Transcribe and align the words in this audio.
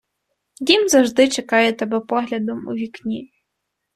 Дім 0.59 0.87
завжди 0.89 1.27
чекає 1.29 1.73
тебе 1.73 1.99
поглядом 1.99 2.67
у 2.67 2.73
вікні 2.73 3.33